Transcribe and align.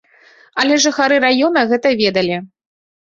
Але 0.61 0.77
жыхары 0.85 1.19
раёна 1.25 1.61
гэта 1.73 1.91
ведалі. 2.01 2.41